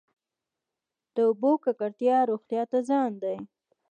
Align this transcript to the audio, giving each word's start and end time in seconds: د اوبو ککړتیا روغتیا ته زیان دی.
د 1.15 1.17
اوبو 1.29 1.51
ککړتیا 1.63 2.17
روغتیا 2.31 2.63
ته 2.71 2.77
زیان 2.89 3.11
دی. 3.23 3.37